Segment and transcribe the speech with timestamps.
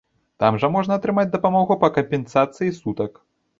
[0.43, 3.25] Там жа можна атрымаць дапамогу па кампенсацыі сутак.